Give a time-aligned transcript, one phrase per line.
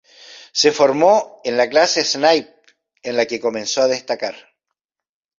[0.51, 2.55] Se formó en la clase Snipe,
[3.03, 4.33] en la que comenzó a destacar.